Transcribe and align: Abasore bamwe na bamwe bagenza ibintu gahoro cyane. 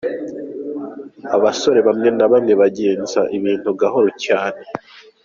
Abasore 1.35 1.79
bamwe 1.87 2.09
na 2.17 2.25
bamwe 2.31 2.53
bagenza 2.61 3.19
ibintu 3.37 3.69
gahoro 3.79 4.09
cyane. 4.25 4.61